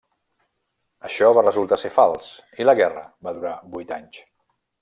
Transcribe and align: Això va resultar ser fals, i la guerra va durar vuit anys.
Això 1.09 1.27
va 1.39 1.43
resultar 1.45 1.79
ser 1.83 1.93
fals, 1.99 2.31
i 2.63 2.69
la 2.69 2.77
guerra 2.83 3.07
va 3.29 3.37
durar 3.39 3.55
vuit 3.77 3.99
anys. 4.01 4.27